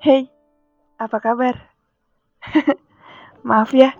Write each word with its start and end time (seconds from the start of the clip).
Hey, 0.00 0.32
apa 0.96 1.20
kabar? 1.20 1.60
Maaf 3.44 3.76
ya. 3.76 3.92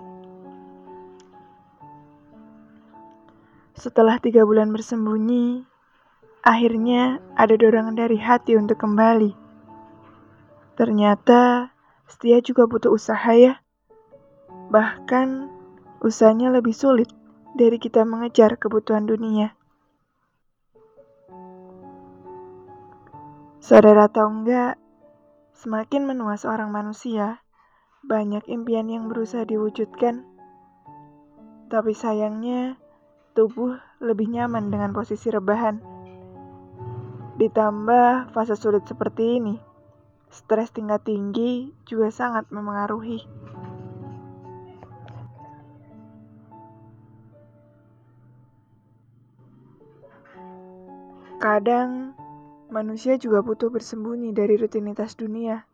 Setelah 3.76 4.16
tiga 4.16 4.48
bulan 4.48 4.72
bersembunyi, 4.72 5.68
akhirnya 6.40 7.20
ada 7.36 7.52
dorongan 7.60 8.00
dari 8.00 8.16
hati 8.16 8.56
untuk 8.56 8.80
kembali. 8.80 9.36
Ternyata 10.80 11.68
setia 12.08 12.40
juga 12.40 12.64
butuh 12.64 12.88
usaha 12.88 13.36
ya. 13.36 13.60
Bahkan 14.72 15.52
usahanya 16.00 16.48
lebih 16.48 16.72
sulit 16.72 17.12
dari 17.52 17.76
kita 17.76 18.08
mengejar 18.08 18.56
kebutuhan 18.56 19.04
dunia. 19.04 19.52
Sadar 23.68 24.00
atau 24.00 24.32
enggak, 24.32 24.80
semakin 25.60 26.08
menua 26.08 26.40
seorang 26.40 26.72
manusia, 26.72 27.44
banyak 28.00 28.40
impian 28.48 28.88
yang 28.88 29.12
berusaha 29.12 29.44
diwujudkan. 29.44 30.24
Tapi 31.68 31.92
sayangnya, 31.92 32.80
tubuh 33.36 33.76
lebih 34.00 34.32
nyaman 34.32 34.72
dengan 34.72 34.96
posisi 34.96 35.28
rebahan. 35.28 35.84
Ditambah 37.36 38.32
fase 38.32 38.56
sulit 38.56 38.88
seperti 38.88 39.36
ini, 39.36 39.60
stres 40.32 40.72
tingkat 40.72 41.04
tinggi 41.04 41.68
juga 41.84 42.08
sangat 42.08 42.48
memengaruhi. 42.48 43.20
Kadang 51.36 52.16
manusia 52.68 53.16
juga 53.16 53.40
butuh 53.40 53.72
bersembunyi 53.72 54.36
dari 54.36 54.60
rutinitas 54.60 55.16
dunia, 55.16 55.64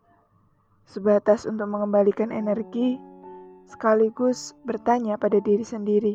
sebatas 0.86 1.42
untuk 1.42 1.66
mengembalikan 1.66 2.30
energi, 2.30 3.02
sekaligus 3.66 4.54
bertanya 4.62 5.18
pada 5.18 5.42
diri 5.42 5.66
sendiri, 5.66 6.14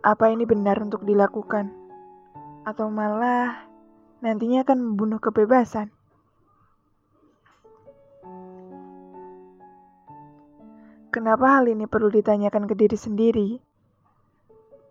apa 0.00 0.32
ini 0.32 0.48
benar 0.48 0.80
untuk 0.80 1.04
dilakukan, 1.04 1.68
atau 2.64 2.88
malah 2.88 3.68
nantinya 4.24 4.64
akan 4.64 4.78
membunuh 4.80 5.20
kebebasan. 5.20 5.92
Kenapa 11.12 11.60
hal 11.60 11.68
ini 11.68 11.84
perlu 11.84 12.08
ditanyakan 12.08 12.64
ke 12.64 12.72
diri 12.72 12.96
sendiri? 12.96 13.48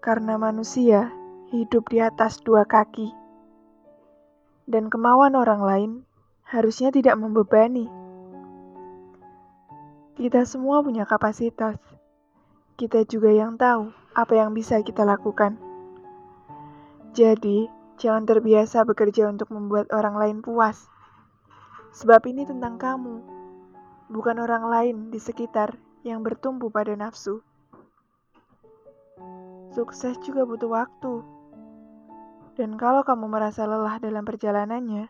Karena 0.05 0.37
manusia 0.37 1.09
hidup 1.49 1.89
di 1.89 1.97
atas 1.97 2.37
dua 2.45 2.61
kaki 2.61 3.20
dan 4.69 4.89
kemauan 4.89 5.33
orang 5.37 5.61
lain 5.61 5.91
harusnya 6.45 6.91
tidak 6.91 7.15
membebani. 7.15 7.87
Kita 10.19 10.43
semua 10.43 10.83
punya 10.83 11.07
kapasitas. 11.07 11.79
Kita 12.75 13.07
juga 13.07 13.31
yang 13.31 13.55
tahu 13.55 13.95
apa 14.11 14.33
yang 14.35 14.51
bisa 14.51 14.83
kita 14.83 15.07
lakukan. 15.07 15.55
Jadi, 17.15 17.71
jangan 17.95 18.27
terbiasa 18.27 18.83
bekerja 18.83 19.31
untuk 19.31 19.51
membuat 19.51 19.87
orang 19.95 20.15
lain 20.19 20.37
puas. 20.43 20.91
Sebab 21.95 22.23
ini 22.27 22.43
tentang 22.43 22.79
kamu, 22.79 23.23
bukan 24.11 24.39
orang 24.43 24.67
lain 24.67 24.97
di 25.11 25.19
sekitar 25.19 25.75
yang 26.03 26.23
bertumpu 26.23 26.67
pada 26.67 26.91
nafsu. 26.95 27.39
Sukses 29.71 30.19
juga 30.19 30.43
butuh 30.43 30.67
waktu 30.67 31.23
dan 32.59 32.75
kalau 32.75 33.07
kamu 33.07 33.31
merasa 33.31 33.63
lelah 33.63 33.95
dalam 34.03 34.27
perjalanannya, 34.27 35.07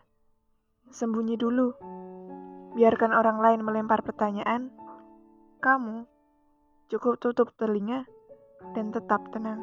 sembunyi 0.92 1.34
dulu. 1.34 1.74
Biarkan 2.72 3.12
orang 3.12 3.42
lain 3.42 3.60
melempar 3.66 4.00
pertanyaan. 4.06 4.72
Kamu 5.58 6.06
cukup 6.88 7.18
tutup 7.18 7.48
telinga 7.58 8.06
dan 8.72 8.94
tetap 8.94 9.26
tenang. 9.34 9.60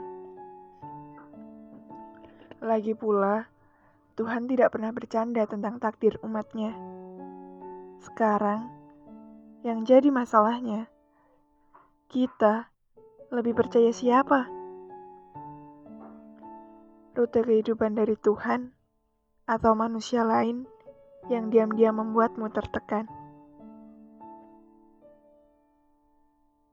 Lagi 2.60 2.92
pula, 2.92 3.48
Tuhan 4.20 4.52
tidak 4.52 4.76
pernah 4.76 4.92
bercanda 4.92 5.48
tentang 5.48 5.80
takdir 5.80 6.20
umatnya. 6.20 6.76
Sekarang, 8.04 8.68
yang 9.64 9.88
jadi 9.88 10.12
masalahnya, 10.12 10.92
kita 12.12 12.68
lebih 13.32 13.56
percaya 13.56 13.96
siapa? 13.96 14.59
Rute 17.20 17.44
kehidupan 17.44 18.00
dari 18.00 18.16
Tuhan 18.16 18.72
atau 19.44 19.76
manusia 19.76 20.24
lain 20.24 20.64
yang 21.28 21.52
diam-diam 21.52 22.00
membuatmu 22.00 22.48
tertekan. 22.56 23.12